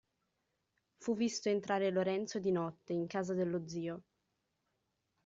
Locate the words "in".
2.91-3.05